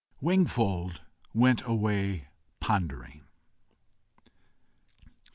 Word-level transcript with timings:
Wingfold 0.19 1.03
went 1.31 1.61
away 1.63 2.29
pondering. 2.59 3.27